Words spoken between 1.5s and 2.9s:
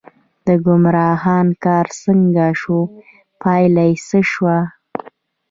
کار څنګه شو،